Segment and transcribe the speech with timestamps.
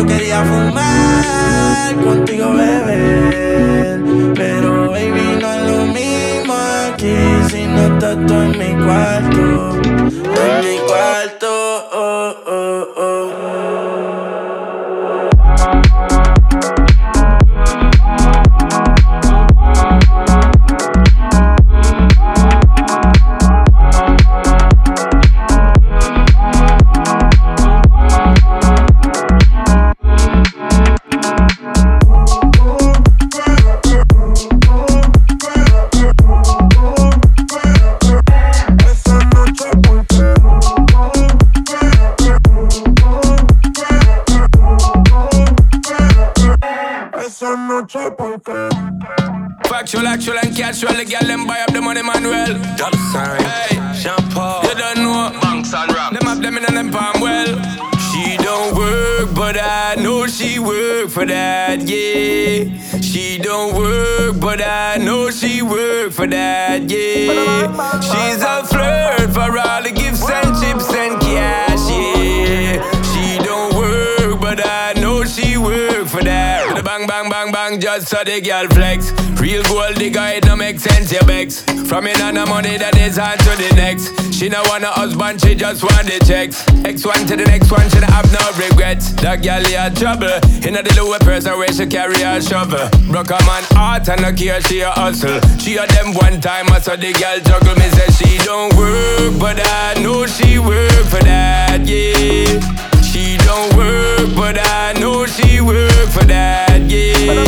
[0.00, 4.00] Yo quería fumar contigo beber,
[4.34, 6.54] pero baby no es lo mismo
[6.88, 7.16] aquí
[7.50, 9.78] si no estás tú en mi cuarto,
[77.94, 79.10] just so the girl flex.
[79.40, 81.62] Real gold digger, it no make sense, your begs.
[81.88, 84.14] From in on the money that is on to the next.
[84.32, 86.62] She no want a husband, she just want the checks.
[86.84, 89.10] X one to the next one, she have no regrets.
[89.22, 90.38] That girl had trouble.
[90.62, 92.86] In a the lower person where she carry a shovel.
[93.10, 95.40] Broke a man heart and no care, she a hustle.
[95.58, 97.74] She a them one time, I saw the girl juggle.
[97.74, 102.99] Me say she don't work, but I know she work for that, yeah.
[103.20, 107.44] She don't work, but I know she work for that, yeah.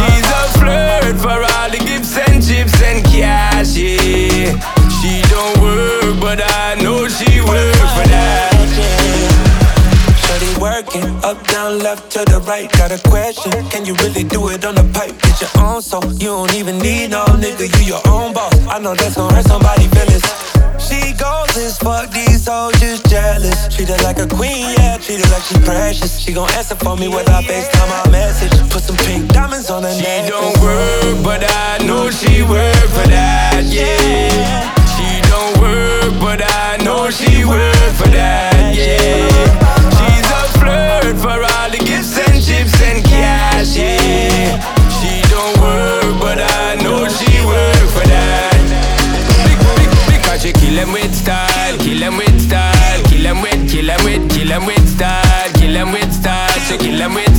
[0.00, 4.56] She's a flirt for all the gifts and chips and cash, yeah.
[4.96, 8.56] She don't work, but I know she work for that.
[8.80, 10.16] yeah.
[10.24, 12.72] Shorty working up, down, left to the right.
[12.72, 13.52] Got a question?
[13.68, 15.20] Can you really do it on the pipe?
[15.20, 17.68] Get your own so you don't even need no nigga.
[17.76, 18.56] You your own boss.
[18.68, 20.24] I know that's gonna hurt somebody feelings.
[20.88, 23.68] She goes as fuck, these hoes just jealous.
[23.74, 26.18] Treat her like a queen, yeah, treat her like she precious.
[26.18, 28.52] She gon' answer for me with her FaceTime my message.
[28.70, 30.28] Put some pink diamonds on her She neck.
[30.30, 34.74] don't work, but I know she work for that, yeah.
[34.94, 39.28] She don't work, but I know she work for that, yeah.
[39.96, 41.38] She's a flirt for
[50.84, 54.86] 'em with style, kill 'em with style, kill 'em with, kill with, kill 'em with
[54.96, 57.33] style, kill 'em with style, she kill with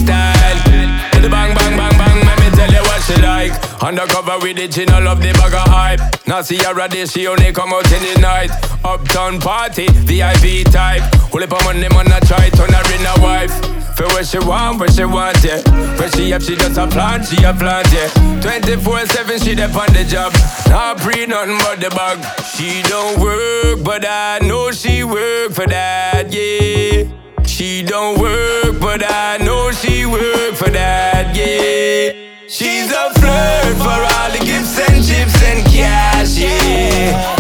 [3.05, 3.53] she like.
[3.81, 6.01] Undercover with the she no love the bag of hype.
[6.27, 8.51] Now see her day, she only come out in the night.
[8.83, 11.03] Uptown party, VIP type.
[11.29, 13.53] Hold up on money, man, I try turn her in a wife.
[13.95, 15.61] For what she want, what she want, yeah.
[15.99, 18.09] When she up, she just a plant, she a plant, yeah.
[18.41, 20.33] 24-7, she dep on the job.
[20.67, 22.19] Not pre nothing but the bag.
[22.43, 27.05] She don't work, but I know she work for that, yeah.
[27.45, 32.24] She don't work, but I know she work for that, yeah.
[32.47, 37.34] She's a flirt for all the gifts and chips and cash, yeah.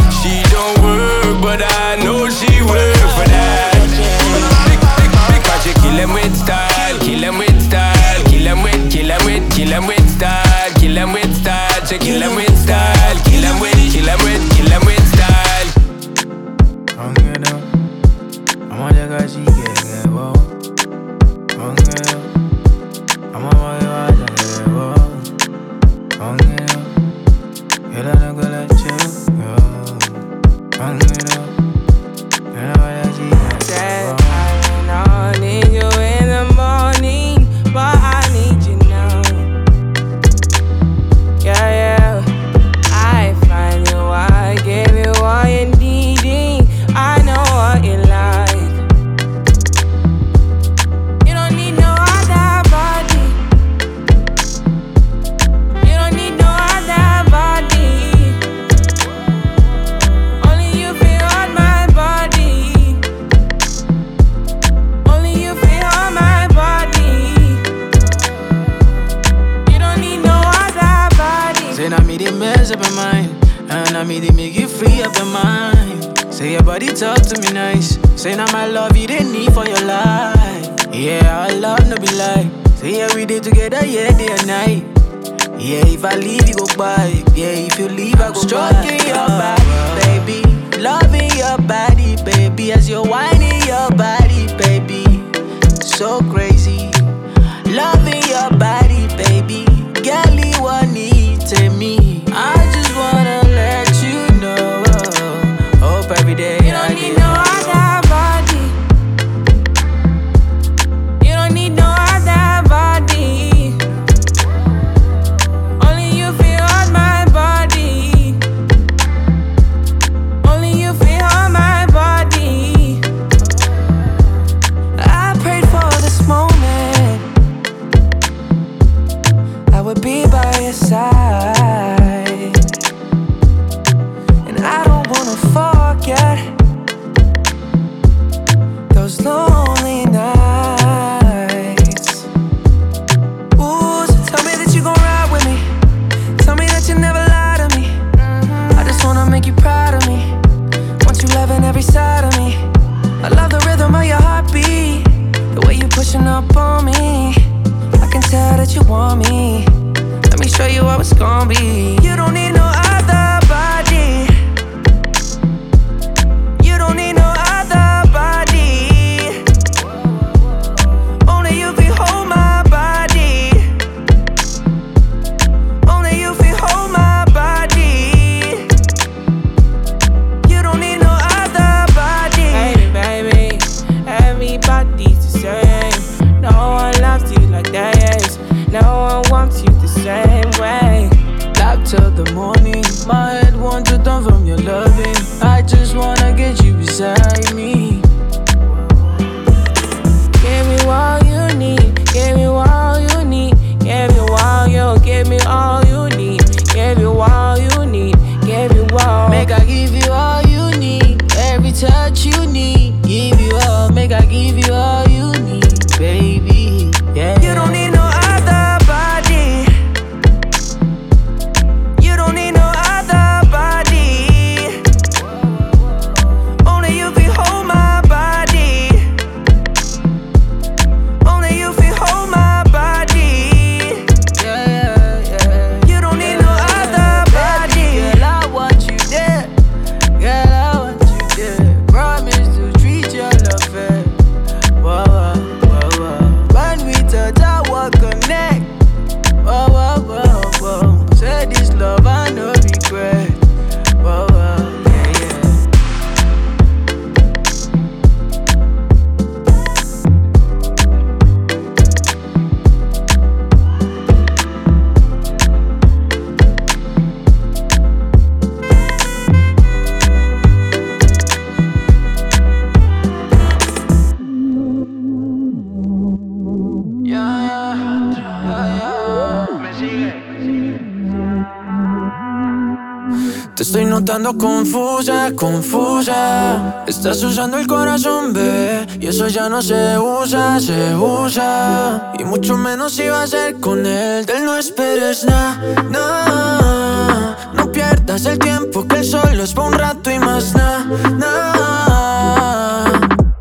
[284.15, 286.85] estando confusa, confusa.
[286.87, 292.13] Estás usando el corazón, bebé, y eso ya no se usa, se usa.
[292.17, 294.25] Y mucho menos si va a ser con él.
[294.25, 297.35] Del no esperes nada, na.
[297.55, 300.85] No pierdas el tiempo que el sol es pa' un rato y más nada,
[301.17, 302.91] na.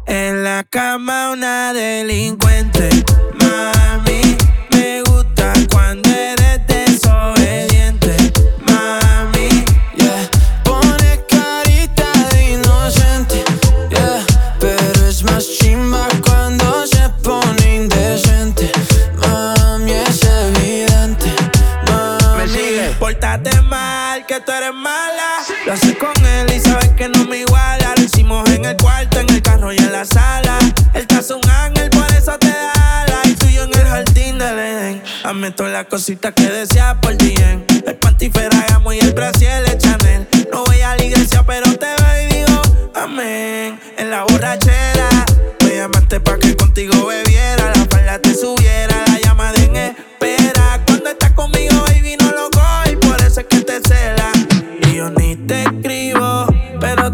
[0.07, 2.89] En la cama una delincuente.
[27.47, 30.59] Lo hicimos en el cuarto, en el carro y en la sala.
[30.95, 33.21] Él te un ángel, por eso te ala.
[33.25, 35.03] Y tú y yo en el jardín del Edén.
[35.23, 37.65] Hazme todas las cositas que deseas por bien.
[37.87, 39.34] El pantifera, y el brazo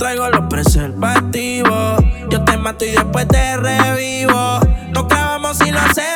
[0.01, 2.03] traigo los preservativos.
[2.31, 4.59] Yo te mato y después te revivo.
[4.95, 6.10] No clavamos si no hacemos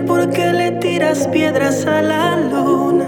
[0.00, 3.06] por qué le tiras piedras a la luna.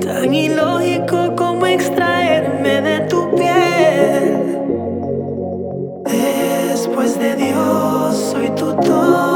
[0.00, 4.58] Tan ilógico como extraerme de tu piel.
[6.70, 9.29] Después de Dios soy tu todo.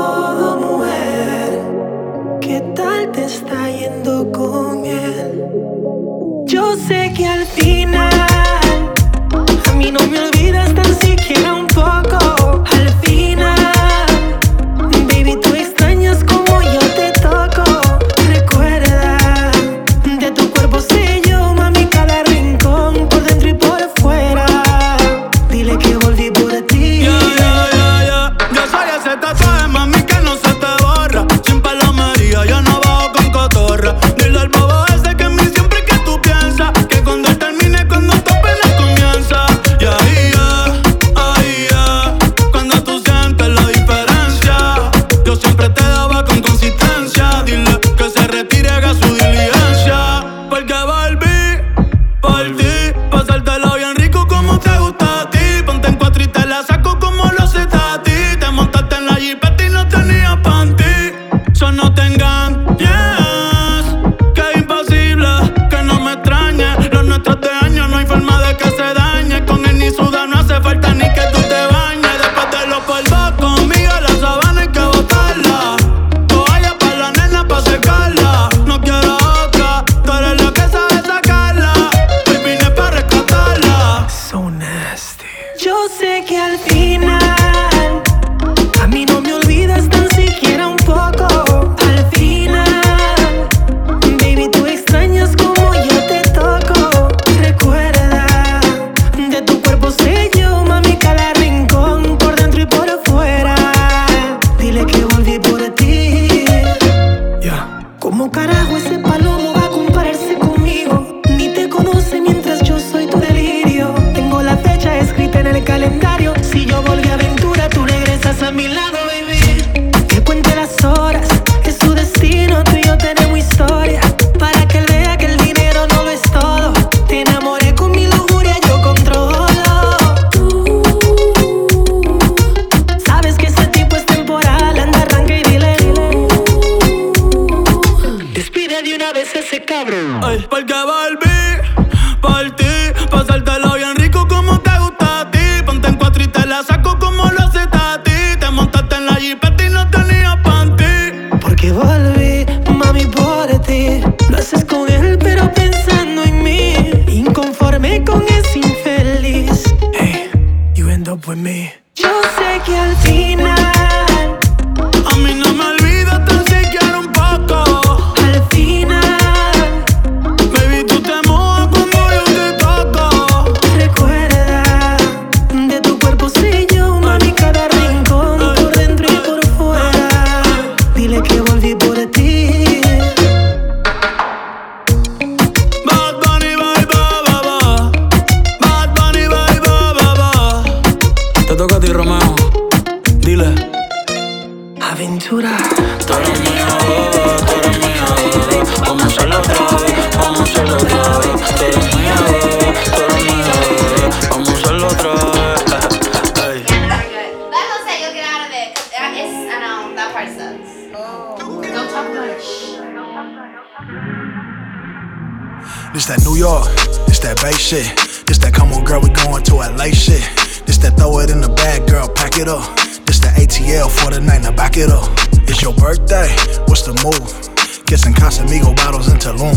[222.34, 223.06] Bag, girl, pack it up.
[223.06, 225.10] This the ATL for the night, now back it up.
[225.46, 226.28] It's your birthday,
[226.66, 227.86] what's the move?
[227.86, 229.54] Kissing Casamigo bottles in Tulum.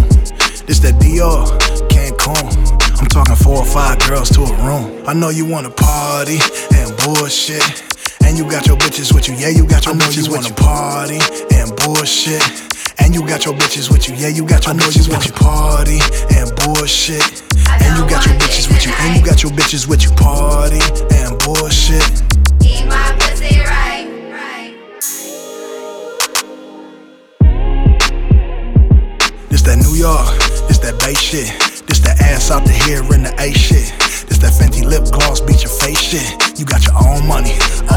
[0.65, 1.47] This that Dior,
[1.89, 2.99] Cancun.
[2.99, 5.03] I'm talking four or five girls to a room.
[5.07, 6.39] I know you wanna party
[6.75, 7.84] and bullshit.
[8.25, 10.34] And you got your bitches with you, yeah, you got your I know bitches you
[10.34, 11.19] wanna party
[11.55, 12.43] and bullshit.
[12.99, 15.15] And you got your bitches with you, yeah, you got your I know bitches you
[15.15, 15.33] with you.
[15.33, 15.99] Party
[16.35, 17.43] and bullshit.
[17.69, 20.11] And you got your bitches with you, and you got your bitches with you.
[20.11, 20.79] Party
[21.15, 22.03] and bullshit.
[22.63, 24.05] Eat my pussy right.
[29.49, 30.27] This that New York,
[30.67, 31.47] this that Bay shit.
[31.87, 33.93] This that ass out the here in the A shit.
[34.27, 36.59] This that Fenty lip gloss beat your face shit.
[36.59, 37.53] You got your own money,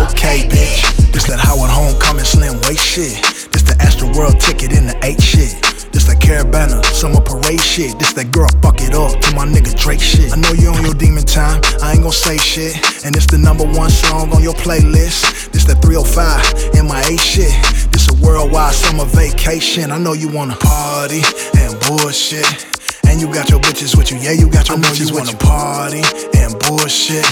[0.07, 1.13] okay, bitch.
[1.13, 3.40] This that Howard Homecoming slim waist shit.
[3.71, 5.55] The Astroworld ticket in the eight shit.
[5.95, 7.97] This that Caribana, summer parade shit.
[8.01, 10.35] This that girl fuck it up to my nigga Drake shit.
[10.35, 12.75] I know you on your demon time, I ain't gon' say shit.
[13.07, 15.55] And it's the number one song on your playlist.
[15.55, 17.55] This that 305 in my A shit.
[17.95, 19.93] This a worldwide summer vacation.
[19.95, 21.23] I know you wanna party
[21.55, 22.51] and bullshit.
[23.07, 25.39] And you got your bitches with you, yeah, you got your I bitches you wanna
[25.39, 26.03] party
[26.35, 27.23] and bullshit.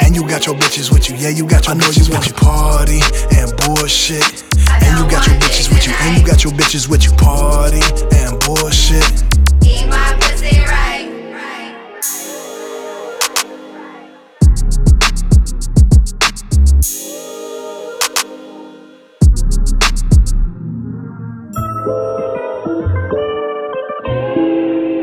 [0.00, 2.32] And you got your bitches with you, yeah, you got your I bitches with you,
[2.34, 3.00] party
[3.36, 4.44] and bullshit.
[4.82, 7.80] And you got your bitches with you, and you got your bitches with you, party
[8.16, 9.04] and bullshit.
[9.64, 10.88] Eat my pussy right.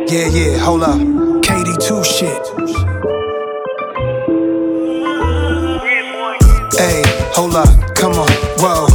[0.08, 0.98] Yeah, yeah, hold up.
[1.42, 3.25] KD2 shit.
[6.78, 7.04] Hey,
[7.34, 8.88] hold up, come on, whoa.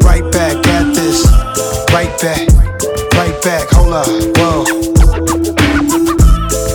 [0.00, 1.24] Right back at this.
[1.92, 2.48] Right back,
[3.14, 4.64] right back, hold up, whoa.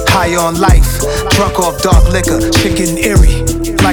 [0.10, 1.00] High on life,
[1.32, 3.29] drunk off dark liquor, chicken eerie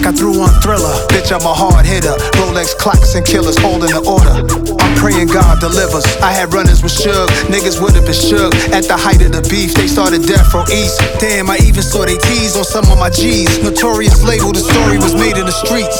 [0.07, 0.95] I threw on Thriller.
[1.11, 2.15] Bitch, I'm a hard hitter.
[2.39, 4.39] Rolex clocks and killers holding the order.
[4.79, 6.07] I'm praying God delivers.
[6.23, 8.55] I had runners with Suge, niggas would've been shook.
[8.71, 11.03] At the height of the beef, they started death from East.
[11.19, 13.59] Damn, I even saw they tease on some of my G's.
[13.59, 15.99] Notorious label, the story was made in the streets.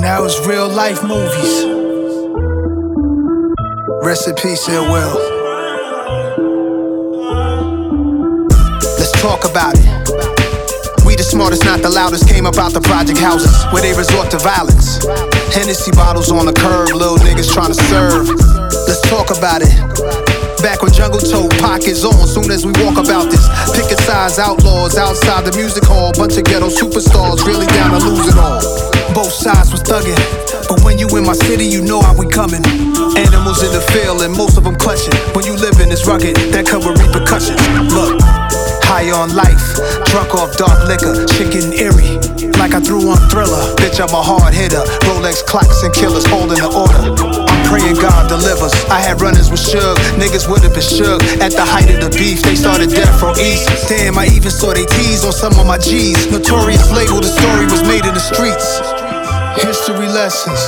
[0.00, 1.76] Now it's real life movies.
[4.40, 5.12] Peace, Ill Will.
[8.96, 9.95] Let's talk about it
[11.16, 12.28] the smartest, not the loudest.
[12.28, 15.00] Came about the project houses where they resort to violence.
[15.52, 18.28] Hennessy bottles on the curb, little niggas trying to serve.
[18.86, 19.72] Let's talk about it.
[20.60, 23.44] Back when Jungle Toe pockets on, soon as we walk about this.
[23.72, 26.12] Picket signs, outlaws outside the music hall.
[26.12, 28.60] Bunch of ghetto superstars, really down to lose it all.
[29.14, 30.18] Both sides was thugging,
[30.68, 32.64] but when you in my city, you know how we coming.
[33.16, 35.14] Animals in the field, and most of them clutching.
[35.32, 37.62] When you live in this rugged, that with repercussions.
[37.94, 38.55] Look.
[38.86, 39.76] High on life,
[40.14, 42.22] drunk off dark liquor, chicken eerie.
[42.56, 43.74] Like I threw on thriller.
[43.76, 44.80] Bitch, I'm a hard hitter.
[45.04, 47.12] Rolex clocks and killers holding the order.
[47.18, 48.72] I'm praying God delivers.
[48.88, 51.20] I had runners with Suge, niggas would've been shook.
[51.42, 53.68] At the height of the beef, they started death from East.
[53.90, 56.30] Damn, I even saw they tease on some of my G's.
[56.30, 58.80] Notorious label, the story was made in the streets.
[59.60, 60.62] History lessons,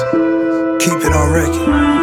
[0.83, 1.98] keep it on record.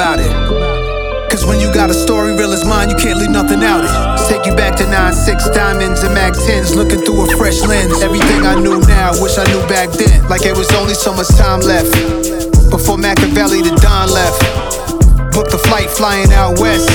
[0.00, 0.32] About it.
[1.28, 3.92] Cause when you got a story real as mine, you can't leave nothing out it.
[4.32, 8.00] Take you back to 9-6 diamonds and Mac 10s, looking through a fresh lens.
[8.00, 10.24] Everything I knew now, wish I knew back then.
[10.24, 11.92] Like it was only so much time left.
[12.72, 14.40] Before Makaveli the Don left.
[15.36, 16.88] Booked the flight flying out west.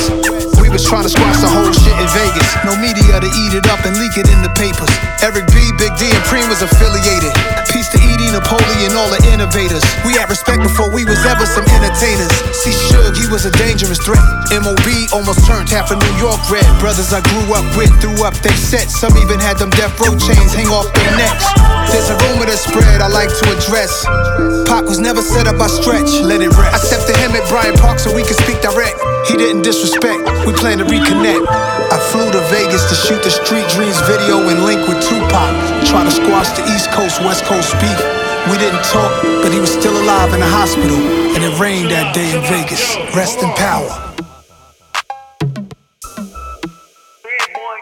[0.58, 2.49] We was trying to squash the whole shit in Vegas.
[2.66, 4.89] No media to eat it up and leak it in the papers.
[5.22, 7.38] Eric B, Big D, and Preem was affiliated.
[7.70, 8.01] Peace to
[8.32, 9.84] Napoleon, all the innovators.
[10.05, 12.32] We had respect before we was ever some entertainers.
[12.55, 14.23] See, Suge, he was a dangerous threat.
[14.53, 16.65] MOB almost turned half of New York red.
[16.80, 18.97] Brothers I grew up with threw up they sets.
[18.97, 21.45] Some even had them death row chains hang off their necks.
[21.91, 24.05] There's a rumor that spread I like to address.
[24.65, 26.09] Pac was never set up by stretch.
[26.23, 26.73] Let it rest.
[26.73, 28.97] I stepped to him at Bryant Park so we could speak direct.
[29.28, 30.23] He didn't disrespect.
[30.45, 31.85] We plan to reconnect.
[32.12, 35.51] Flew to Vegas to shoot the Street Dreams video and link with Tupac.
[35.86, 37.99] Try to squash the East Coast, West Coast beef.
[38.51, 40.97] We didn't talk, but he was still alive in the hospital.
[41.36, 42.95] And it rained that day in Vegas.
[43.16, 44.14] Rest in power.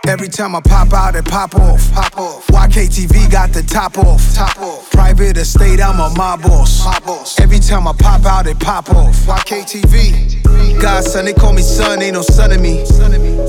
[0.06, 1.90] Every time I pop out, it pop off.
[1.94, 2.48] Pop off.
[2.48, 4.36] YKTV got the top off.
[4.36, 4.92] Top off.
[4.92, 6.84] Private estate, I'm a mob boss.
[6.84, 7.40] My boss.
[7.40, 9.16] Every time I pop out, it pop off.
[9.16, 10.82] YKTV.
[10.82, 12.84] Godson, they call me son, ain't no son of me.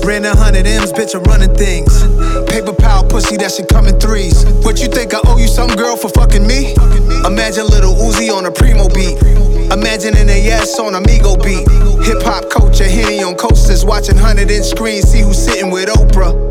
[0.07, 1.91] Ran a hundred M's, bitch, I'm running things.
[2.49, 4.45] Paper power, pussy, that shit come in threes.
[4.63, 6.73] What you think I owe you some girl for fucking me?
[7.27, 9.19] Imagine little Uzi on a primo beat.
[9.75, 11.67] Imagine Legend in a yes on Amigo beat.
[12.05, 13.83] Hip hop culture, Henny on coasters.
[13.83, 16.44] Watching 100 inch screens, see who's sitting with Oprah.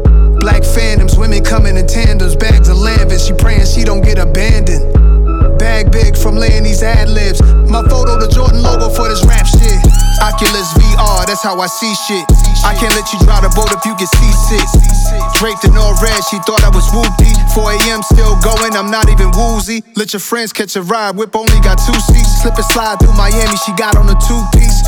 [0.45, 3.17] Black phantoms, women coming in tandems, bags of Lanvin.
[3.17, 4.85] She praying she don't get abandoned.
[5.57, 7.41] Bag big from laying these ad libs.
[7.73, 9.81] My photo, the Jordan logo for this rap shit.
[10.21, 12.29] Oculus VR, that's how I see shit.
[12.61, 14.69] I can't let you drive the boat if you get seasick.
[15.41, 17.33] Draped in all red, she thought I was whoopty.
[17.57, 18.05] 4 a.m.
[18.05, 19.81] still going, I'm not even woozy.
[19.97, 22.45] Let your friends catch a ride, whip only got two seats.
[22.45, 24.85] Slip and slide through Miami, she got on a two piece.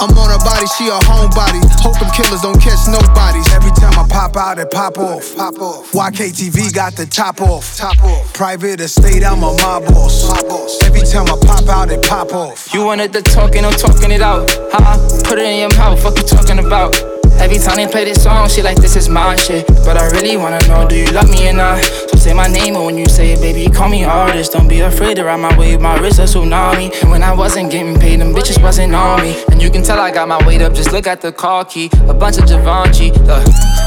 [0.00, 1.58] I'm on her body, she a homebody.
[1.82, 3.52] Hope them killers don't catch nobodies.
[3.52, 5.34] Every time I pop out, it pop off.
[5.36, 5.90] Pop off.
[5.90, 7.76] YKTV got the top off.
[7.76, 8.32] Top off.
[8.32, 10.28] Private estate, I'm a mob boss.
[10.28, 10.82] Mob boss.
[10.84, 12.72] Every time I pop out, it pop off.
[12.72, 14.48] You wanted the talking, I'm talking it out.
[14.70, 14.98] Huh?
[15.24, 17.17] Put it in your mouth, fuck you talking about.
[17.40, 19.66] Every time they play this song, she like, this is my shit.
[19.84, 21.82] But I really wanna know, do you love me or not?
[21.84, 24.52] So say my name, and when you say it, baby, call me artist.
[24.52, 26.90] Don't be afraid to ride my wave, my wrist a tsunami.
[27.02, 29.42] And when I wasn't getting paid, them bitches wasn't on me.
[29.50, 31.90] And you can tell I got my weight up, just look at the car key.
[32.08, 33.44] A bunch of Givenchy, uh,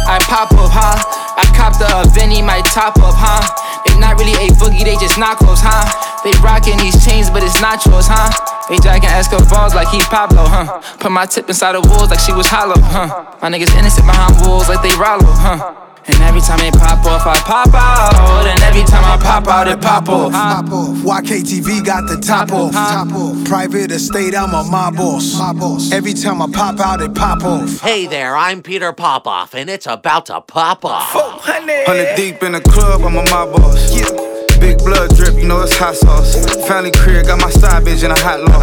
[0.07, 0.97] I pop up, huh?
[1.37, 3.41] I cop the Vinny, my top up, huh?
[3.85, 5.85] They not really a boogie, they just knockoffs, huh?
[6.23, 8.50] They rockin' these chains, but it's not yours, huh?
[8.69, 10.81] They jacking Escobars like he Pablo, huh?
[10.99, 13.37] Put my tip inside the walls like she was hollow, huh?
[13.41, 15.87] My niggas innocent behind walls like they Rollo, huh?
[16.07, 18.47] And every time they pop off, I pop out.
[18.47, 20.31] And every time I pop out, it pop off.
[20.31, 20.97] Pop off.
[20.97, 22.73] YKTV got the top off.
[22.73, 23.45] Top off.
[23.45, 25.37] Private estate, I'm a mob boss.
[25.37, 25.91] Mob boss.
[25.91, 27.81] Every time I pop out, it pop off.
[27.81, 31.11] Hey there, I'm Peter Popoff, and it's about to pop off.
[31.11, 34.40] Hundred deep in the club, I'm a mob boss.
[34.61, 36.37] Big blood drip, you know it's hot sauce.
[36.69, 38.61] Family career, got my side bitch in a hot law.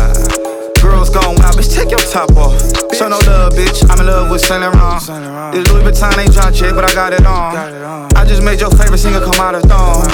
[0.78, 2.54] Girls gone wild, bitch, take your top off.
[2.94, 3.82] Show no love, bitch.
[3.90, 5.02] I'm in love with Saint Laurent.
[5.50, 8.14] This Louis Vuitton ain't dropped yet, but I got it on.
[8.14, 10.06] I just made your favorite singer come out of thong.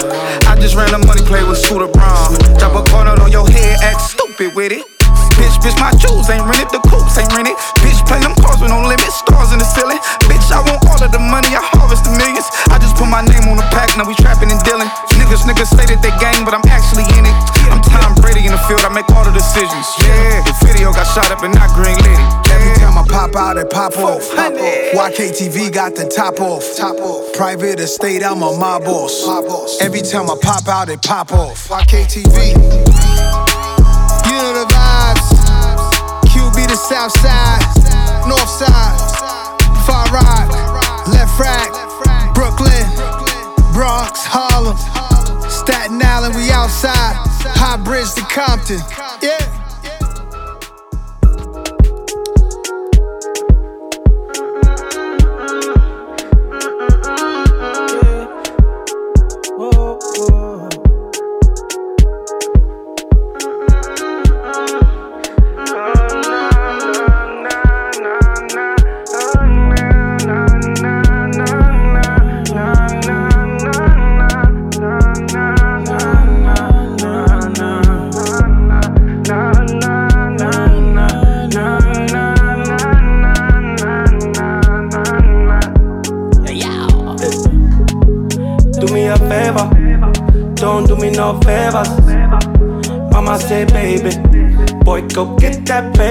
[0.49, 2.33] I just ran the money play with Scooter Braun.
[2.57, 4.89] Drop a corner on your head, act stupid with it.
[5.37, 7.61] Bitch, bitch, my jewels ain't rented, the coupes ain't rented.
[7.85, 10.01] Bitch, play them cars with no limit, stars in the ceiling.
[10.31, 12.49] Bitch, I want all of the money, I harvest the millions.
[12.73, 14.89] I just put my name on the pack, now we trapping and dealing.
[15.35, 17.37] Niggas, niggas say that they gang, but I'm actually in it.
[17.67, 19.83] I'm Tom Brady in the field, I make all the decisions.
[19.99, 22.23] Yeah, the video got shot up and not green lit.
[22.55, 24.23] Every time I pop out, it pop off.
[24.31, 24.95] Pop off.
[24.95, 26.63] YKTV got the top off.
[26.79, 27.35] Top off.
[27.35, 29.27] Private estate, I'm a mob boss.
[29.27, 29.83] Mob boss.
[29.83, 31.67] Every time I pop out, it pop off.
[31.67, 32.55] YKTV.
[34.31, 35.27] You know the vibes.
[36.31, 37.63] QB the south side,
[38.31, 38.95] north side,
[39.83, 40.47] far right,
[41.11, 41.75] left rack,
[42.35, 42.87] Brooklyn,
[43.75, 44.77] Bronx, Harlem,
[46.67, 48.81] High Bridge to Compton.
[49.21, 49.64] Yeah.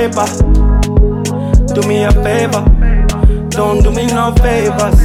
[0.04, 0.26] Paper.
[1.74, 2.62] Do me a favor,
[3.50, 5.00] don't do me no favors.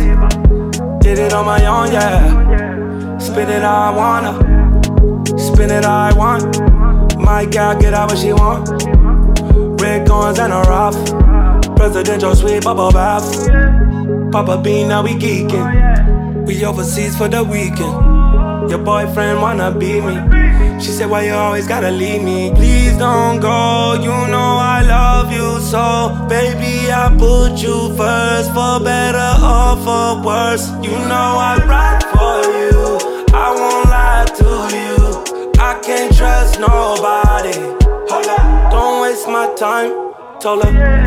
[0.99, 3.16] Did it on my own, yeah.
[3.18, 7.16] Spin it how I wanna, spin it how I want.
[7.16, 8.68] My gal get out what she want.
[9.80, 10.96] Red guns and a rough.
[11.76, 13.22] Presidential suite bubble bath.
[14.32, 16.44] Papa Bean, now we geeking.
[16.44, 18.07] We overseas for the weekend.
[18.68, 20.14] Your boyfriend wanna be me.
[20.80, 22.52] She said, Why you always gotta leave me?
[22.54, 23.94] Please don't go.
[23.94, 26.26] You know I love you so.
[26.28, 30.68] Baby, I put you first for better or for worse.
[30.82, 32.98] You know I ride for you.
[33.34, 34.96] I won't lie to you.
[35.60, 37.56] I can't trust nobody.
[38.10, 39.90] Hold up, don't waste my time.
[40.40, 41.04] Told her,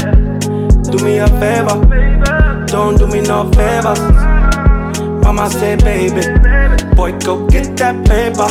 [0.83, 1.77] do me a favor.
[2.67, 3.99] Don't do me no favors.
[5.33, 6.27] Mama say, baby,
[6.93, 8.49] boy, go get that paper.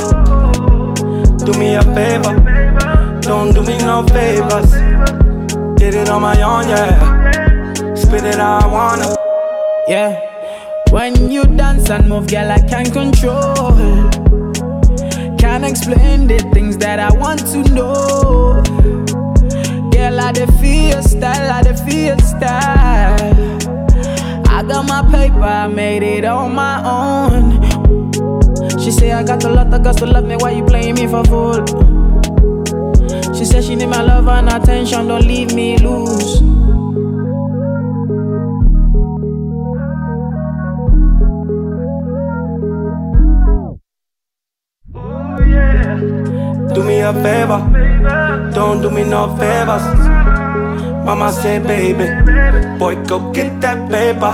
[1.44, 4.70] Do me a favor, don't do me no favors.
[5.78, 7.94] Did it on my own, yeah.
[7.94, 9.14] Spit it I wanna.
[9.88, 10.18] Yeah.
[10.90, 13.76] When you dance and move, girl, I can't control.
[15.36, 18.62] Can't explain the things that I want to know.
[19.92, 23.59] Girl, I dey feel your style, I feel your style.
[24.60, 27.62] I got my paper, I made it on my own.
[28.78, 31.06] She say I got a lot of girls to love me, why you playing me
[31.06, 31.64] for fool?
[33.34, 36.40] She said she need my love and attention, don't leave me loose.
[46.74, 50.09] Do me a favor, don't do me no favors.
[51.10, 52.06] Mama say, baby,
[52.78, 54.30] boy, go get that paper.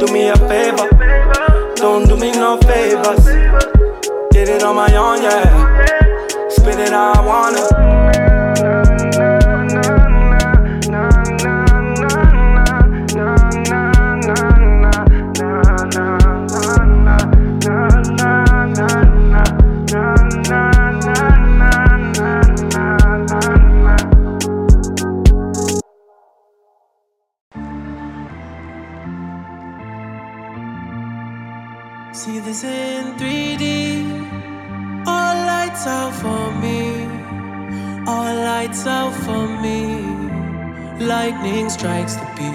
[0.00, 0.88] Do me a favor,
[1.76, 3.26] don't do me no favors.
[4.32, 6.48] Get it on my own, yeah.
[6.48, 8.09] Spit it how I want it.
[41.42, 42.49] Lightning strikes the beach.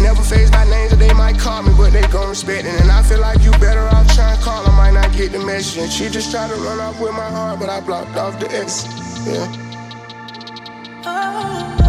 [0.00, 2.80] Never face my name, so they might call me, but they gon' respect it.
[2.80, 5.38] And I feel like you better off trying to call, I might not get the
[5.38, 5.82] message.
[5.82, 8.50] And she just tried to run off with my heart, but I blocked off the
[8.52, 8.86] X.
[9.26, 9.60] Yeah.
[11.06, 11.83] I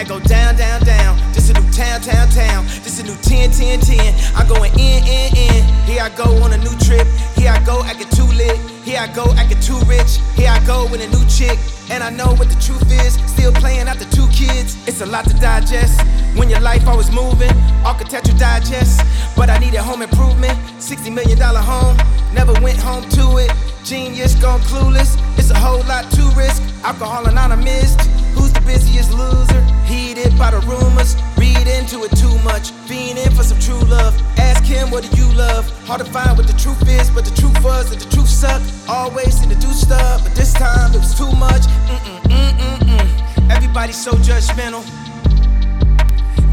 [0.00, 1.18] Had go down, down, down.
[1.34, 2.64] This a new town, town, town.
[2.80, 4.14] This a new 10, 10, 10.
[4.34, 5.60] I'm going in, in, in.
[5.84, 7.06] Here I go on a new trip.
[7.36, 8.56] Here I go acting too lit.
[8.80, 10.16] Here I go acting too rich.
[10.36, 11.58] Here I go with a new chick.
[11.90, 13.20] And I know what the truth is.
[13.30, 14.80] Still playing after two kids.
[14.88, 16.00] It's a lot to digest.
[16.34, 17.52] When your life always moving,
[17.84, 19.04] architecture digest.
[19.36, 20.56] But I needed home improvement.
[20.80, 21.98] $60 million home.
[22.32, 23.52] Never went home to it.
[23.90, 25.18] Genius gone clueless.
[25.36, 26.62] It's a whole lot to risk.
[26.84, 27.96] Alcohol anonymous.
[28.38, 29.60] Who's the busiest loser?
[29.82, 31.16] Heated by the rumors.
[31.36, 32.70] Read into it too much.
[32.88, 34.14] Being in for some true love.
[34.38, 35.66] Ask him, what do you love?
[35.88, 38.62] Hard to find what the truth is, but the truth was that the truth sucked.
[38.88, 41.66] Always seem to do stuff, but this time it was too much.
[41.90, 43.50] Mm-mm, mm-mm, mm.
[43.50, 44.86] Everybody's so judgmental.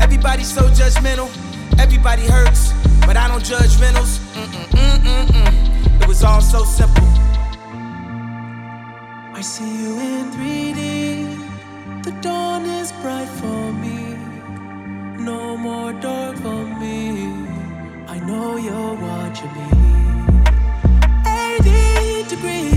[0.01, 1.29] Everybody's so judgmental.
[1.77, 2.73] Everybody hurts,
[3.05, 4.17] but I don't judge rentals.
[4.33, 5.76] Mm-mm, mm-mm, mm.
[6.01, 7.07] It was all so simple.
[9.39, 12.03] I see you in 3D.
[12.03, 14.15] The dawn is bright for me.
[15.23, 17.33] No more dark for me.
[18.07, 19.69] I know you're watching me.
[21.25, 22.76] 80 degrees.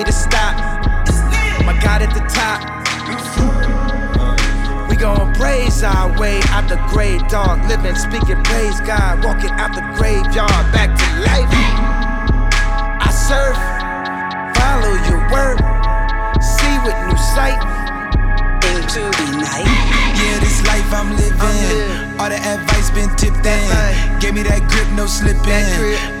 [0.00, 0.56] me to stop.
[1.64, 2.60] My God at the top.
[4.88, 7.68] We gon' praise our way out the grave, dog.
[7.68, 9.22] Living, speaking, praise God.
[9.24, 11.52] Walking out the graveyard, back to life.
[13.06, 13.56] I serve,
[14.56, 15.58] follow your word,
[16.40, 17.79] see with new sight.
[20.90, 22.20] life I'm living.
[22.20, 24.20] All the advice been tipped in.
[24.20, 25.38] Gave me that grip, no slipping.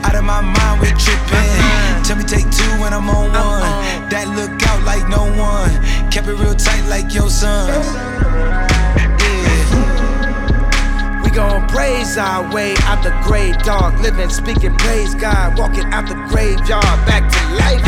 [0.04, 2.04] Out of my mind, we tripping.
[2.04, 4.08] Tell me take two when I'm on one.
[4.10, 5.70] That look out like no one.
[6.10, 7.68] Kept it real tight like your son.
[9.20, 9.60] Yeah.
[11.22, 14.00] We gon' praise our way out the grave, dog.
[14.00, 15.58] Living, speaking, praise God.
[15.58, 17.82] Walking out the graveyard, back to life.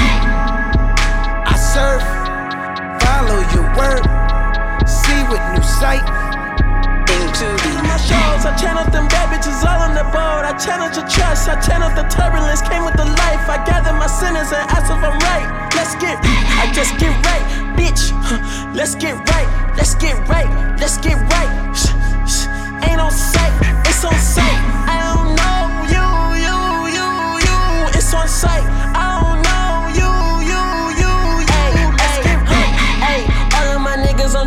[1.44, 2.02] I surf,
[3.02, 4.04] follow your word,
[4.86, 6.21] see with new sight
[7.36, 10.44] shows, I channel them bad bitches all on the boat.
[10.44, 12.60] I channel your trust, I channel the turbulence.
[12.62, 15.48] Came with the life, I gather my sinners and ask if I'm right.
[15.74, 17.44] Let's get, I just get right,
[17.78, 18.12] bitch.
[18.74, 20.48] Let's get right, let's get right,
[20.80, 21.50] let's get right.
[21.76, 21.92] Shh,
[22.28, 22.46] shh.
[22.88, 23.52] Ain't on sight,
[23.86, 24.58] it's on sight.
[24.88, 25.60] I don't know
[25.94, 26.06] you,
[26.44, 26.58] you,
[26.96, 27.08] you,
[27.46, 27.58] you.
[27.96, 28.64] It's on sight,
[28.96, 29.51] I don't know.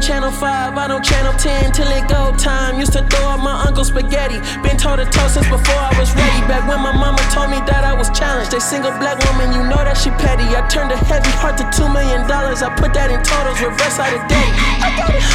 [0.05, 2.77] Channel 5, I don't channel 10 till it go time.
[2.77, 4.37] Used to throw up my uncle's spaghetti.
[4.61, 6.45] Been told to toast since before I was ready.
[6.45, 8.53] Back when my mama told me that I was challenged.
[8.53, 10.45] They single black woman, you know that she petty.
[10.53, 12.61] I turned a heavy heart to two million dollars.
[12.61, 14.45] I put that in totals, reverse out of day.
[14.85, 15.25] I got it,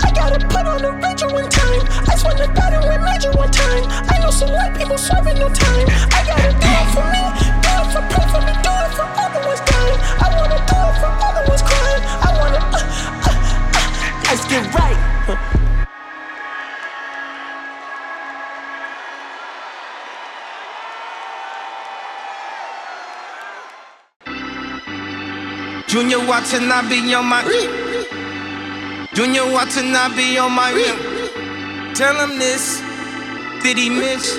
[0.00, 1.84] I gotta put on a ranger one time.
[2.08, 3.84] I swear to God, with went major one time.
[4.08, 5.84] I know some white people serving no time.
[6.16, 7.24] I gotta do it for me,
[7.60, 10.00] do it for pray for me, do it for all the ones dying.
[10.16, 12.02] I wanna do it for all the ones crying.
[12.24, 12.60] I wanna.
[12.72, 13.23] Uh,
[14.24, 15.00] Let's get right.
[25.86, 27.42] Junya Watanabe on my.
[29.14, 30.72] Junya Watanabe on my.
[31.94, 32.80] Tell him this.
[33.62, 34.38] Did he miss?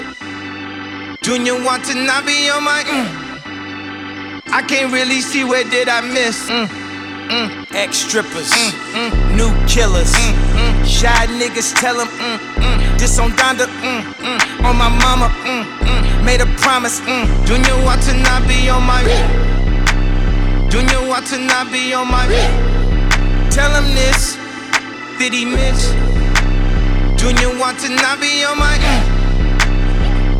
[1.24, 2.84] Junya Watanabe on my.
[2.84, 4.52] Mm.
[4.52, 6.50] I can't really see where did I miss.
[6.50, 6.85] Mm
[7.30, 10.14] mm, ex strippers, mm, mm, new killers.
[10.14, 12.10] Mm, Shy niggas tell them,
[12.98, 13.68] this on Donda,
[14.64, 15.30] on my mama,
[16.24, 17.00] made a promise.
[17.02, 17.26] Mm.
[17.46, 19.04] Junior, I to not be on my.
[20.76, 22.28] Junya Watanabe on my.
[23.50, 24.36] Tell him this,
[25.18, 25.94] did he miss?
[27.16, 28.76] Junior, I to not be on my.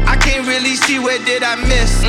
[0.06, 2.04] I can't really see where did I miss.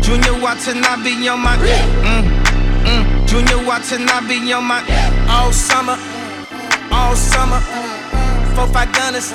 [0.00, 2.41] Junya Watanabe on my.
[2.84, 3.26] Mm.
[3.26, 4.80] Junya Watanabe on my
[5.28, 5.96] all summer,
[6.90, 7.60] all summer.
[8.54, 9.32] Four five gunners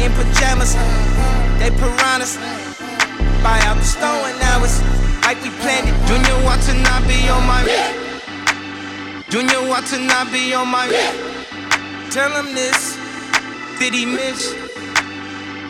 [0.00, 0.74] in pajamas,
[1.58, 2.38] they piranhas.
[3.42, 4.80] Buy out the stone, and now it's
[5.22, 5.94] like we planned it.
[6.08, 7.62] Junya Watanabe on my
[9.32, 10.86] Junya Watanabe on my
[12.10, 12.98] Tell him this,
[13.78, 14.52] did he miss?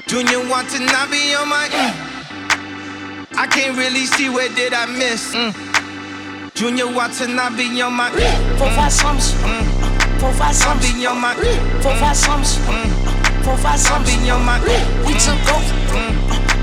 [0.07, 3.37] Junya Watanabe on my mm.
[3.37, 5.33] I can't really see where did I miss.
[5.35, 5.72] Mm.
[6.55, 8.11] Junya Watanabe on my
[8.61, 9.33] provide sums.
[9.41, 9.65] Mm.
[10.21, 10.85] Provide sums.
[10.85, 11.33] I be on my
[11.81, 12.61] provide sums.
[13.41, 13.89] Provide mm.
[13.89, 14.09] sums.
[14.09, 14.21] Mm.
[14.21, 14.61] I be on my
[15.09, 15.73] we took over.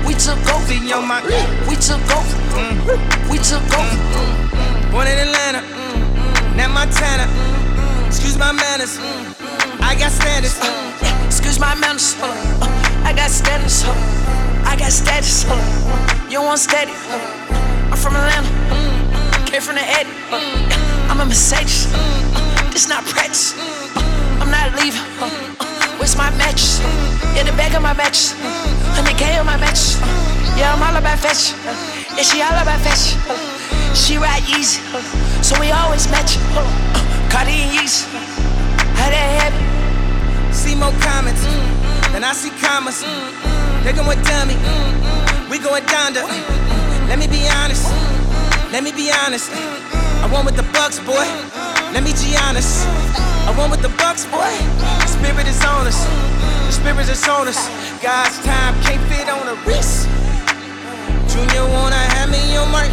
[0.06, 0.68] We took over.
[0.70, 1.18] Be on my
[1.66, 2.38] we took over.
[3.26, 3.98] We took over.
[4.94, 5.66] Born in Atlanta,
[6.54, 7.26] now Montana.
[8.06, 8.98] Excuse my manners.
[9.82, 10.54] I got standards.
[10.62, 12.14] Uh, excuse my manners.
[13.02, 13.82] I got standards.
[13.82, 15.44] I got status.
[15.46, 16.92] Uh, uh, you want steady?
[17.90, 19.09] I'm from Atlanta
[19.50, 20.14] came from the edit.
[21.10, 21.90] I'm a Mercedes.
[22.70, 23.58] This not practice.
[24.38, 25.02] I'm not leaving.
[25.98, 26.78] Where's my match?
[27.34, 28.34] In the back of my matches.
[28.94, 29.98] 100K on my match.
[30.54, 31.50] Yeah, I'm all about fetch.
[32.14, 33.18] Yeah, she all about fetch.
[33.98, 34.78] She ride easy.
[35.42, 36.38] So we always match.
[37.26, 38.06] Carti and Yeezy.
[38.94, 40.54] How that happen?
[40.54, 41.42] See more comments.
[42.14, 43.02] Then I see commas.
[43.82, 44.54] They going dummy.
[45.50, 46.22] We going down to.
[47.10, 48.19] Let me be honest.
[48.70, 49.50] Let me be honest.
[50.22, 51.26] I want with the Bucks, boy.
[51.90, 52.86] Let me be honest.
[53.42, 54.46] I want with the Bucks, boy.
[54.78, 55.98] The spirit is on us.
[56.70, 57.58] The spirit is on us.
[57.98, 60.06] God's time can't fit on a wrist.
[61.34, 62.86] Junior wanna have me on my.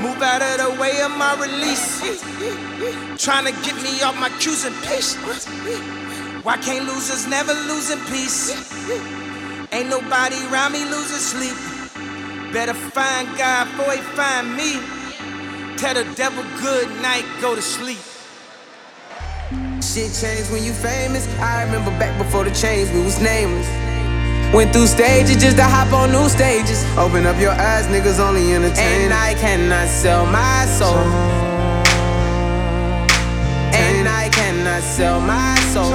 [0.00, 2.00] Move out of the way of my release.
[3.22, 5.16] Trying to get me off my cues and peace.
[6.42, 8.56] Why can't losers never lose in peace?
[9.72, 11.75] Ain't nobody around me losing sleep.
[12.52, 14.80] Better find God before he find me.
[15.76, 17.98] Tell the devil good night, go to sleep.
[19.82, 21.26] Shit changed when you famous.
[21.38, 23.68] I remember back before the change, we was nameless.
[24.54, 26.84] Went through stages just to hop on new stages.
[26.96, 29.02] Open up your eyes, niggas only entertain.
[29.02, 30.96] And I cannot sell my soul.
[33.74, 35.92] And I cannot sell my soul.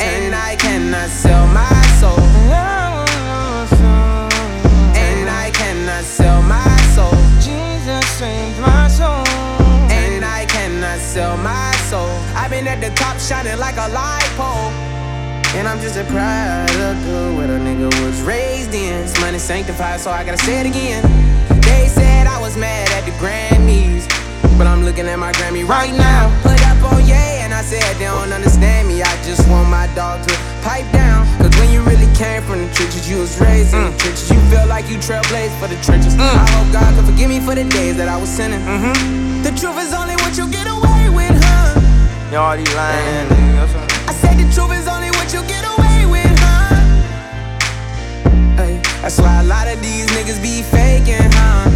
[0.00, 1.77] And I cannot sell my
[11.18, 12.14] sell my soul.
[12.38, 14.70] I've been at the top shining like a light pole.
[15.58, 19.02] And I'm just a product of what a nigga was raised in.
[19.02, 21.02] This money sanctified, so I gotta say it again.
[21.66, 24.06] They said I was mad at the Grammys.
[24.58, 26.30] But I'm looking at my Grammy right now.
[26.46, 29.02] Put up on yeah, and I said they don't understand me.
[29.02, 31.26] I just want my dog to pipe down.
[31.42, 34.30] Cause when you really came from the trenches, you was raised in the trenches.
[34.30, 36.14] You feel like you trailblazed for the trenches.
[36.14, 38.62] I hope God can forgive me for the days that I was sinning.
[38.62, 39.42] Mm-hmm.
[39.42, 40.97] The truth is only what you get away
[42.30, 43.26] Y'all these lying
[44.06, 46.74] I said the truth is only what you get away with, huh?
[48.60, 51.70] Ay, that's why a lot of these niggas be faking, huh?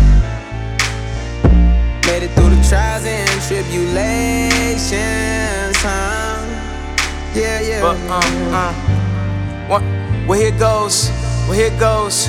[2.04, 4.92] Made it through the trials and tribulations,
[5.80, 6.44] huh?
[7.34, 7.80] Yeah, yeah.
[7.80, 8.20] But, uh,
[8.52, 8.74] uh.
[9.68, 9.82] What?
[10.28, 11.08] Well, here goes.
[11.48, 12.28] Well, here goes.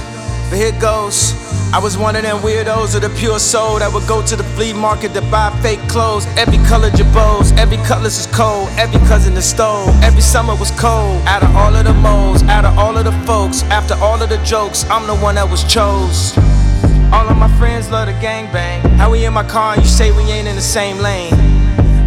[0.54, 1.34] But here goes.
[1.74, 4.44] I was one of them weirdos of the pure soul that would go to the
[4.54, 6.28] flea market to buy fake clothes.
[6.38, 9.90] Every color jabos, every colors is cold, every cousin is stole.
[10.06, 11.26] Every summer was cold.
[11.26, 14.30] Out of all of the moles, out of all of the folks, after all of
[14.30, 16.38] the jokes, I'm the one that was chose.
[17.12, 18.82] All of my friends love the gangbang.
[18.98, 21.34] How we in my car and you say we ain't in the same lane?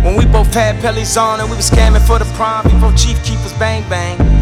[0.05, 3.19] When we both had pellies on and we was scamming for the prom before Chief
[3.25, 4.36] Keepers bang bang.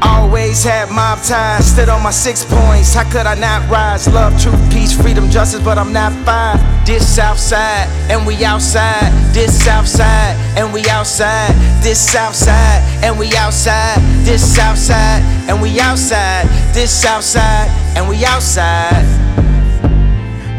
[0.00, 2.94] Always had mob ties, stood on my six points.
[2.94, 4.06] How could I not rise?
[4.06, 6.60] Love, truth, peace, freedom, justice, but I'm not five.
[6.86, 9.10] This south side, and we outside.
[9.34, 11.54] This south side, and we outside.
[11.82, 13.98] This south side, and we outside.
[14.24, 16.46] This south side, and we outside.
[16.72, 19.04] This south side, and we outside.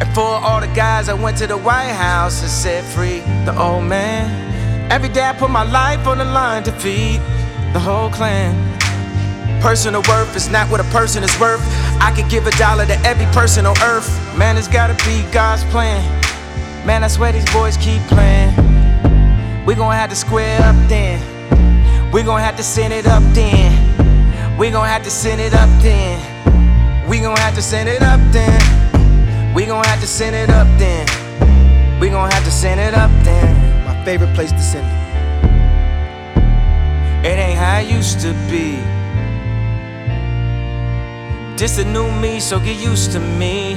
[0.01, 3.57] And for all the guys that went to the White House and set free the
[3.57, 4.91] old man.
[4.91, 7.21] Every day I put my life on the line to feed
[7.73, 8.55] the whole clan.
[9.61, 11.61] Personal worth is not what a person is worth.
[12.01, 14.09] I could give a dollar to every person on earth.
[14.37, 16.01] Man, it's gotta be God's plan.
[16.85, 18.55] Man, I swear these boys keep playing.
[19.65, 21.19] We gon' have to square up then.
[22.11, 24.57] We gon' have to send it up then.
[24.57, 26.19] We gon' have to send it up then.
[27.07, 29.53] We gon' have to send it up then.
[29.53, 31.99] We gon' have to send it up then.
[31.99, 33.85] We gon' have to send it up then.
[33.85, 34.99] My favorite place to send it.
[37.25, 38.79] It ain't how it used to be.
[41.59, 43.73] This a new me, so get used to me.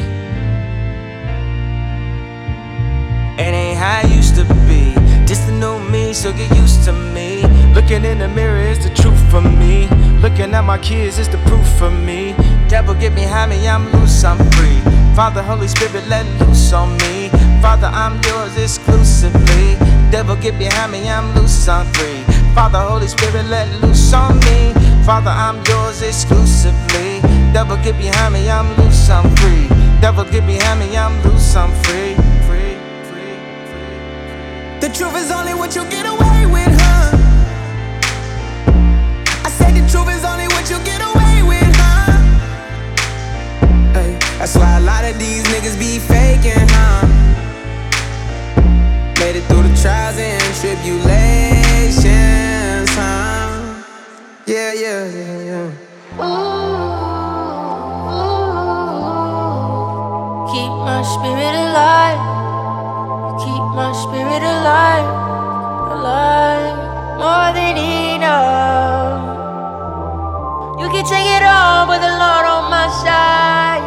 [3.37, 4.95] It ain't how it used to be.
[5.26, 7.43] This the new me, so get used to me.
[7.74, 9.89] Looking in the mirror is the truth for me.
[10.22, 12.37] Looking at my kids is the proof for me.
[12.68, 14.78] Devil get behind me, I'm loose, I'm free.
[15.16, 17.30] Father, Holy Spirit, let loose on me.
[17.61, 19.74] Father, I'm yours exclusively.
[20.12, 22.22] Devil get behind me, I'm loose, I'm free.
[22.55, 24.72] Father, Holy Spirit, let loose on me.
[25.05, 27.41] Father, I'm yours exclusively.
[27.53, 29.68] Devil get behind me, I'm loose, I'm free.
[30.00, 32.14] Devil get behind me, I'm loose, I'm free.
[32.48, 32.76] Free,
[33.11, 33.36] free,
[33.68, 34.80] free.
[34.80, 37.11] The truth is only what you get away with, huh?
[39.44, 42.16] I said the truth is only what you get away with, huh?
[44.00, 46.22] Ay, that's why a lot of these niggas be faking,
[61.23, 62.18] spirit alive.
[63.39, 65.07] Keep my spirit alive.
[65.95, 66.75] Alive.
[67.23, 69.23] More than enough.
[70.81, 73.87] You can take it all, but the Lord on my side.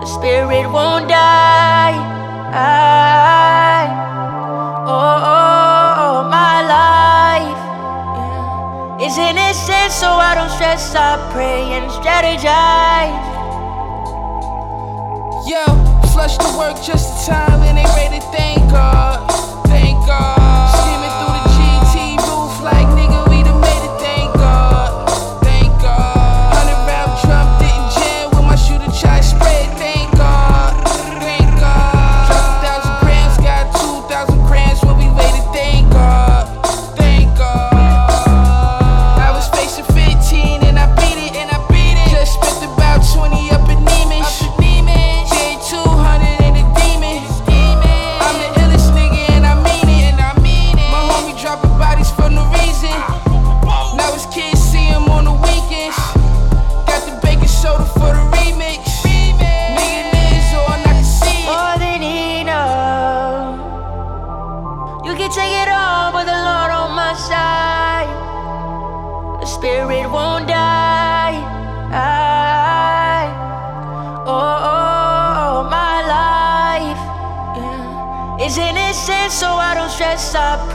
[0.00, 1.92] The spirit won't die.
[2.56, 3.84] I,
[4.88, 7.60] oh, oh, oh, my life
[8.16, 10.94] yeah, is innocent, so I don't stress.
[10.94, 13.28] I pray and strategize.
[15.46, 15.87] Yo,
[16.18, 19.24] flush the work just in time and they ready to thank God.
[19.68, 20.47] Thank God.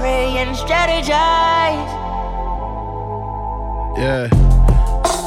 [0.04, 1.88] Pray and strategize.
[3.96, 4.28] Yeah.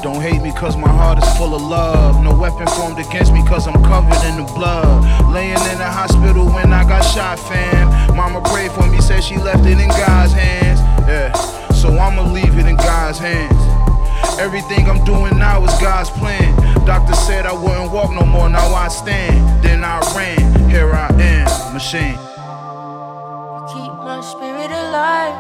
[0.03, 2.23] Don't hate me cause my heart is full of love.
[2.23, 5.33] No weapon formed against me cause I'm covered in the blood.
[5.33, 8.15] Laying in the hospital when I got shot, fam.
[8.15, 10.81] Mama prayed for me, said she left it in God's hands.
[11.09, 11.33] Yeah,
[11.71, 13.63] so I'ma leave it in God's hands.
[14.39, 16.53] Everything I'm doing now is God's plan.
[16.85, 19.65] Doctor said I wouldn't walk no more, now I stand.
[19.65, 22.19] Then I ran, here I am, machine.
[24.27, 25.37] Spirit alive,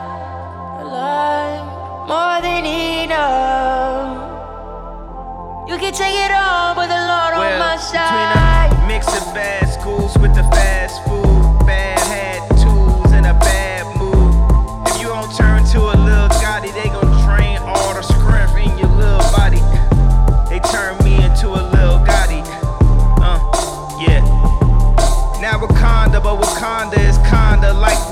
[0.80, 1.66] alive,
[2.06, 4.14] more than enough.
[5.68, 8.70] You can take it all, but the Lord well, on my side.
[8.70, 9.65] Between a mix of bad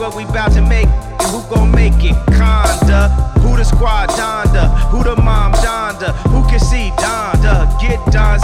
[0.05, 0.87] what we bout to make.
[0.87, 2.15] And who gon' make it?
[2.37, 3.09] Donda.
[3.41, 4.69] Who the squad Donda?
[4.91, 6.13] Who the mom Donda?
[6.29, 7.65] Who can see Donda?
[7.81, 8.39] Get Don.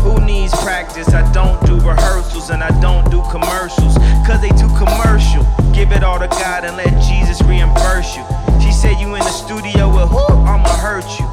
[0.00, 1.08] Who needs practice?
[1.12, 3.98] I don't do rehearsals and I don't do commercials.
[4.26, 5.44] Cause they too commercial.
[5.74, 8.24] Give it all to God and let Jesus reimburse you.
[8.62, 10.24] She said you in the studio with who?
[10.46, 11.26] I'ma hurt you.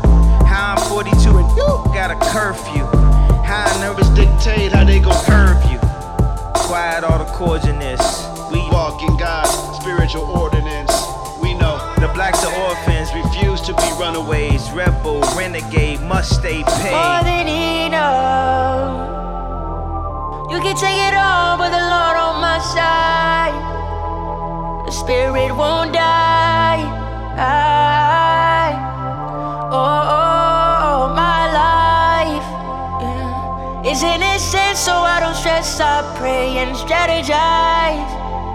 [0.45, 2.85] How I'm 42 and you got a curfew.
[3.45, 5.79] How nervous dictate how they gon' curve you.
[6.67, 8.01] Quiet all the this.
[8.51, 9.49] We walk in God's
[9.79, 10.91] spiritual ordinance.
[11.41, 14.69] We know the blacks are orphans, refuse to be runaways.
[14.71, 16.91] Rebel, renegade, must stay paid.
[16.91, 19.07] More than enough.
[20.51, 23.55] You can take it all, but the Lord on my side.
[24.87, 26.83] The spirit won't die.
[27.37, 27.66] I,
[34.03, 35.79] innocent, so I don't stress.
[35.79, 38.46] I pray and strategize.